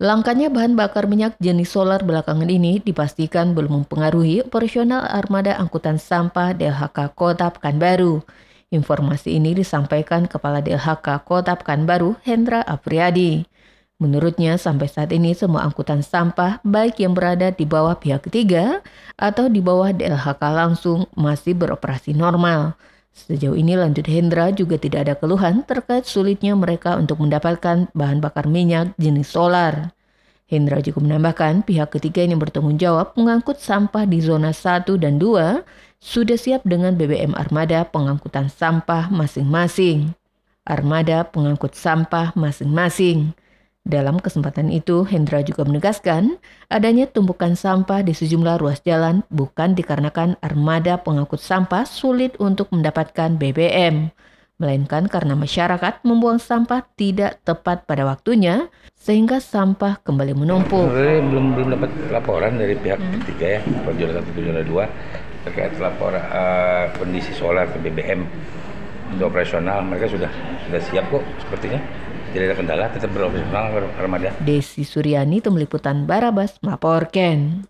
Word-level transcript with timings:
Langkanya 0.00 0.48
bahan 0.48 0.80
bakar 0.80 1.04
minyak 1.04 1.36
jenis 1.44 1.76
solar 1.76 2.00
belakangan 2.00 2.48
ini 2.48 2.80
dipastikan 2.80 3.52
belum 3.52 3.84
mempengaruhi 3.84 4.40
operasional 4.48 5.04
armada 5.04 5.60
angkutan 5.60 6.00
sampah 6.00 6.56
DLHK 6.56 7.12
Kota 7.12 7.52
Pekanbaru. 7.52 8.24
Informasi 8.72 9.36
ini 9.36 9.52
disampaikan 9.52 10.24
Kepala 10.24 10.64
DLHK 10.64 11.20
Kota 11.28 11.52
Pekanbaru, 11.52 12.16
Hendra 12.24 12.64
Apriyadi. 12.64 13.44
Menurutnya, 14.00 14.56
sampai 14.56 14.88
saat 14.88 15.12
ini 15.12 15.36
semua 15.36 15.68
angkutan 15.68 16.00
sampah, 16.00 16.64
baik 16.64 17.04
yang 17.04 17.12
berada 17.12 17.52
di 17.52 17.68
bawah 17.68 17.92
pihak 18.00 18.24
ketiga 18.24 18.80
atau 19.20 19.52
di 19.52 19.60
bawah 19.60 19.92
DLHK 19.92 20.40
langsung, 20.48 21.12
masih 21.12 21.52
beroperasi 21.52 22.16
normal. 22.16 22.72
Sejauh 23.10 23.58
ini 23.58 23.74
lanjut 23.74 24.06
Hendra 24.06 24.54
juga 24.54 24.78
tidak 24.78 25.00
ada 25.06 25.14
keluhan 25.18 25.66
terkait 25.66 26.06
sulitnya 26.06 26.54
mereka 26.54 26.94
untuk 26.94 27.18
mendapatkan 27.20 27.90
bahan 27.90 28.18
bakar 28.22 28.46
minyak 28.46 28.94
jenis 28.96 29.30
solar. 29.30 29.92
Hendra 30.50 30.82
juga 30.82 30.98
menambahkan 30.98 31.62
pihak 31.62 31.94
ketiga 31.94 32.26
yang 32.26 32.42
bertanggung 32.42 32.74
jawab 32.74 33.14
mengangkut 33.14 33.62
sampah 33.62 34.02
di 34.02 34.18
zona 34.18 34.50
1 34.50 34.82
dan 34.98 35.22
2 35.22 35.62
sudah 36.02 36.34
siap 36.34 36.66
dengan 36.66 36.98
BBM 36.98 37.38
armada 37.38 37.86
pengangkutan 37.86 38.50
sampah 38.50 39.12
masing-masing. 39.14 40.10
Armada 40.66 41.22
pengangkut 41.22 41.78
sampah 41.78 42.34
masing-masing. 42.34 43.30
Dalam 43.80 44.20
kesempatan 44.20 44.68
itu, 44.68 45.08
Hendra 45.08 45.40
juga 45.40 45.64
menegaskan 45.64 46.36
adanya 46.68 47.08
tumpukan 47.08 47.56
sampah 47.56 48.04
di 48.04 48.12
sejumlah 48.12 48.60
ruas 48.60 48.84
jalan 48.84 49.24
bukan 49.32 49.72
dikarenakan 49.72 50.36
armada 50.44 51.00
pengangkut 51.00 51.40
sampah 51.40 51.88
sulit 51.88 52.36
untuk 52.36 52.68
mendapatkan 52.76 53.40
BBM, 53.40 54.12
melainkan 54.60 55.08
karena 55.08 55.32
masyarakat 55.32 56.04
membuang 56.04 56.36
sampah 56.36 56.84
tidak 56.92 57.40
tepat 57.40 57.88
pada 57.88 58.04
waktunya 58.04 58.68
sehingga 59.00 59.40
sampah 59.40 59.96
kembali 60.04 60.36
menumpuk. 60.36 60.92
belum 60.92 61.56
belum 61.56 61.68
dapat 61.80 61.90
laporan 62.12 62.60
dari 62.60 62.76
pihak 62.76 63.00
hmm. 63.00 63.24
ketiga 63.24 63.46
ya, 63.56 63.60
juara 63.96 64.20
satu 64.20 64.40
juara 64.44 64.60
dua 64.60 64.84
terkait 65.48 65.72
laporan 65.80 66.20
uh, 66.20 66.92
kondisi 67.00 67.32
solar 67.32 67.64
ke 67.72 67.80
BBM 67.80 68.28
untuk 69.16 69.32
operasional 69.32 69.80
mereka 69.80 70.12
sudah 70.12 70.28
sudah 70.68 70.80
siap 70.84 71.08
kok 71.08 71.24
sepertinya 71.40 71.80
tidak 72.30 72.54
ada 72.54 72.56
kendala 72.62 72.84
tetap 72.94 73.10
beroperasional 73.10 73.90
armada. 73.98 74.30
Desi 74.38 74.86
Suryani, 74.86 75.42
Tim 75.42 75.58
Liputan 75.58 76.06
Barabas, 76.06 76.62
melaporkan. 76.62 77.58